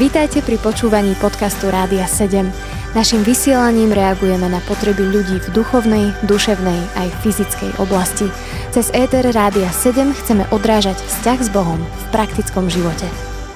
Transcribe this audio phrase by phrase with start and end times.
[0.00, 2.48] Vítajte pri počúvaní podcastu Rádia 7.
[2.90, 8.26] Naším vysielaním reagujeme na potreby ľudí v duchovnej, duševnej aj fyzickej oblasti.
[8.74, 13.06] Cez ETR Rádia 7 chceme odrážať vzťah s Bohom v praktickom živote.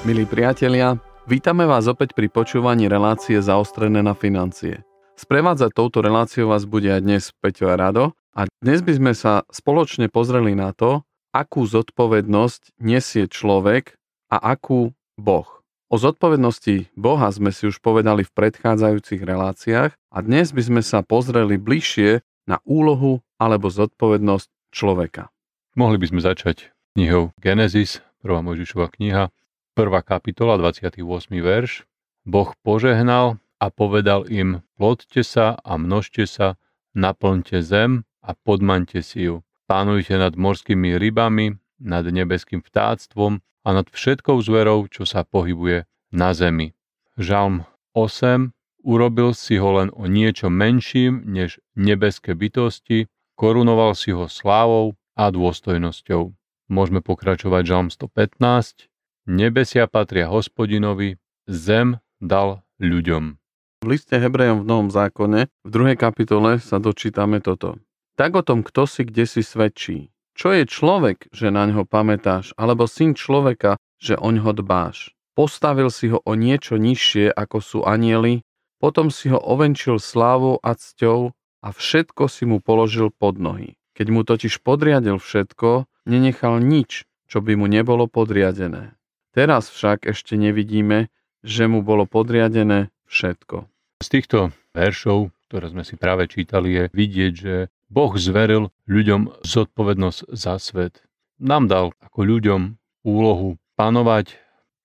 [0.07, 4.87] Milí priatelia, vítame vás opäť pri počúvaní relácie zaostrené na financie.
[5.19, 9.49] Sprevádzať touto reláciou vás bude aj dnes Peťo a Rado a dnes by sme sa
[9.51, 11.03] spoločne pozreli na to,
[11.35, 13.97] akú zodpovednosť nesie človek
[14.31, 15.64] a akú Boh.
[15.95, 21.07] O zodpovednosti Boha sme si už povedali v predchádzajúcich reláciách a dnes by sme sa
[21.07, 22.19] pozreli bližšie
[22.51, 25.31] na úlohu alebo zodpovednosť človeka.
[25.79, 29.31] Mohli by sme začať knihou Genesis, prvá Mojžišova kniha,
[29.79, 30.99] prvá kapitola, 28.
[31.31, 31.87] verš.
[32.27, 36.59] Boh požehnal a povedal im, plodte sa a množte sa,
[36.99, 39.47] naplňte zem a podmaňte si ju.
[39.71, 46.31] Pánujte nad morskými rybami, nad nebeským vtáctvom a nad všetkou zverou, čo sa pohybuje na
[46.37, 46.77] zemi.
[47.17, 47.65] Žalm
[47.97, 48.53] 8
[48.85, 55.33] urobil si ho len o niečo menším než nebeské bytosti, korunoval si ho slávou a
[55.33, 56.37] dôstojnosťou.
[56.69, 58.89] Môžeme pokračovať Žalm 115.
[59.25, 61.17] Nebesia patria hospodinovi,
[61.49, 63.41] zem dal ľuďom.
[63.85, 67.81] V liste Hebrejom v Novom zákone v druhej kapitole sa dočítame toto.
[68.17, 70.14] Tak o tom, kto si kde si svedčí.
[70.35, 75.15] Čo je človek, že na ňo pamätáš, alebo syn človeka, že o ňo dbáš?
[75.39, 78.43] Postavil si ho o niečo nižšie, ako sú anieli,
[78.83, 81.31] potom si ho ovenčil slávou a cťou
[81.63, 83.79] a všetko si mu položil pod nohy.
[83.95, 88.99] Keď mu totiž podriadil všetko, nenechal nič, čo by mu nebolo podriadené.
[89.35, 91.15] Teraz však ešte nevidíme,
[91.47, 93.71] že mu bolo podriadené všetko.
[94.03, 94.39] Z týchto
[94.75, 97.55] veršov, ktoré sme si práve čítali, je vidieť, že
[97.93, 101.05] Boh zveril ľuďom zodpovednosť za svet.
[101.41, 102.61] Nám dal ako ľuďom
[103.05, 104.39] úlohu panovať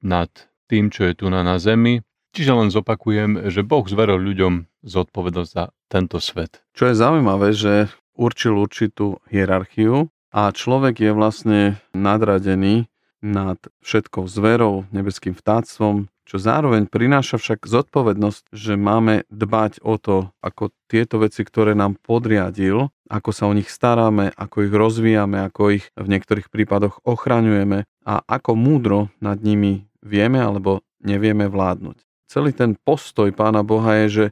[0.04, 0.30] nad
[0.70, 2.06] tým, čo je tu na, na zemi.
[2.36, 6.62] Čiže len zopakujem, že Boh zveril ľuďom zodpovednosť za tento svet.
[6.78, 11.62] Čo je zaujímavé, že určil určitú hierarchiu a človek je vlastne
[11.98, 12.86] nadradený
[13.20, 20.30] nad všetkou zverou, nebeským vtáctvom, čo zároveň prináša však zodpovednosť, že máme dbať o to,
[20.46, 25.82] ako tieto veci, ktoré nám podriadil, ako sa o nich staráme, ako ich rozvíjame, ako
[25.82, 32.06] ich v niektorých prípadoch ochraňujeme a ako múdro nad nimi vieme alebo nevieme vládnuť.
[32.30, 34.26] Celý ten postoj Pána Boha je, že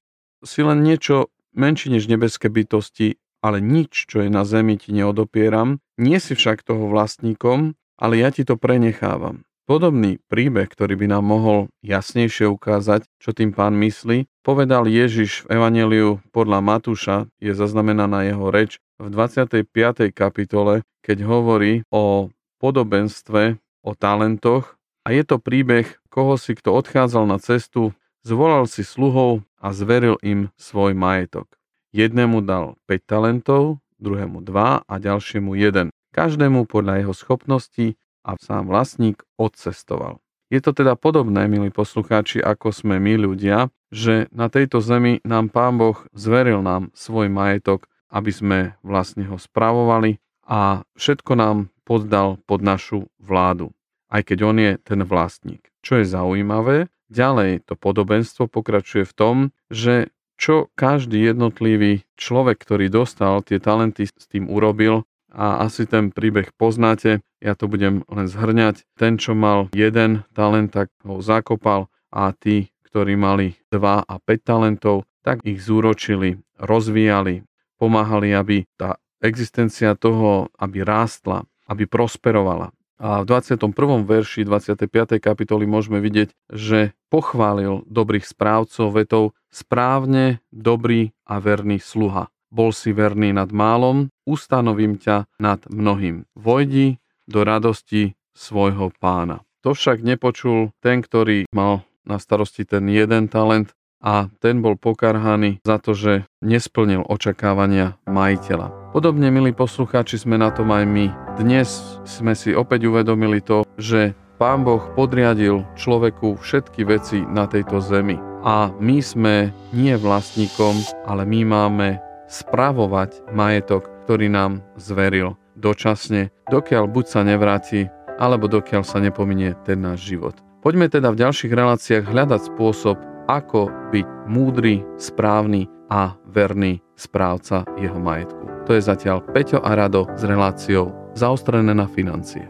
[0.46, 5.82] si len niečo menšie než nebeské bytosti, ale nič, čo je na zemi, ti neodopieram.
[5.98, 9.47] Nie si však toho vlastníkom, ale ja ti to prenechávam.
[9.68, 15.60] Podobný príbeh, ktorý by nám mohol jasnejšie ukázať, čo tým pán myslí, povedal Ježiš v
[15.60, 19.68] Evangeliu podľa Matúša, je zaznamenaná jeho reč v 25.
[20.16, 22.32] kapitole, keď hovorí o
[22.64, 27.92] podobenstve, o talentoch a je to príbeh, koho si kto odchádzal na cestu,
[28.24, 31.60] zvolal si sluhov a zveril im svoj majetok.
[31.92, 35.92] Jednému dal 5 talentov, druhému 2 a ďalšiemu 1.
[36.16, 40.20] Každému podľa jeho schopností a sám vlastník odcestoval.
[40.52, 45.52] Je to teda podobné, milí poslucháči, ako sme my ľudia, že na tejto zemi nám
[45.52, 52.40] Pán Boh zveril nám svoj majetok, aby sme vlastne ho spravovali a všetko nám poddal
[52.48, 53.76] pod našu vládu,
[54.08, 55.68] aj keď on je ten vlastník.
[55.84, 59.36] Čo je zaujímavé, ďalej to podobenstvo pokračuje v tom,
[59.72, 66.12] že čo každý jednotlivý človek, ktorý dostal tie talenty, s tým urobil, a asi ten
[66.12, 67.22] príbeh poznáte.
[67.44, 68.88] Ja to budem len zhrňať.
[68.98, 74.42] Ten, čo mal jeden talent, tak ho zakopal a tí, ktorí mali 2 a 5
[74.42, 77.44] talentov, tak ich zúročili, rozvíjali,
[77.78, 82.72] pomáhali, aby tá existencia toho, aby rástla, aby prosperovala.
[82.98, 83.70] A v 21.
[84.10, 85.22] verši 25.
[85.22, 92.34] kapitoly môžeme vidieť, že pochválil dobrých správcov vetou správne, dobrý a verný sluha.
[92.48, 96.24] Bol si verný nad málom, ustanovím ťa nad mnohým.
[96.34, 99.44] Vojdi do radosti svojho pána.
[99.68, 105.60] To však nepočul ten, ktorý mal na starosti ten jeden talent a ten bol pokarhaný
[105.66, 108.96] za to, že nesplnil očakávania majiteľa.
[108.96, 111.12] Podobne, milí poslucháči, sme na tom aj my.
[111.36, 117.82] Dnes sme si opäť uvedomili to, že Pán Boh podriadil človeku všetky veci na tejto
[117.82, 118.22] zemi.
[118.46, 120.78] A my sme nie vlastníkom,
[121.10, 127.90] ale my máme spravovať majetok, ktorý nám zveril dočasne, dokiaľ buď sa nevráti,
[128.20, 130.36] alebo dokiaľ sa nepominie ten náš život.
[130.62, 132.98] Poďme teda v ďalších reláciách hľadať spôsob,
[133.28, 138.68] ako byť múdry, správny a verný správca jeho majetku.
[138.68, 142.44] To je zatiaľ Peťo a Rado s reláciou Zaostrené na financie.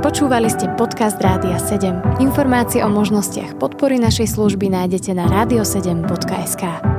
[0.00, 2.20] Počúvali ste podcast Rádia 7.
[2.20, 6.93] Informácie o možnostiach podpory našej služby nájdete na radio7.sk.